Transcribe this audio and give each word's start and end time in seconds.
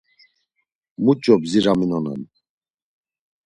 Muç̌o 1.03 1.35
bdziraminonan. 1.41 2.21